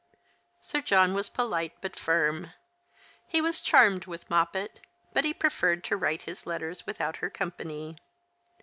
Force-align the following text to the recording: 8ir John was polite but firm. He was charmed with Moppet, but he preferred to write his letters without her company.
8ir 0.63 0.83
John 0.83 1.13
was 1.13 1.29
polite 1.29 1.73
but 1.79 1.95
firm. 1.95 2.53
He 3.27 3.39
was 3.39 3.61
charmed 3.61 4.07
with 4.07 4.31
Moppet, 4.31 4.79
but 5.13 5.25
he 5.25 5.31
preferred 5.31 5.83
to 5.83 5.95
write 5.95 6.23
his 6.23 6.47
letters 6.47 6.87
without 6.87 7.17
her 7.17 7.29
company. 7.29 7.97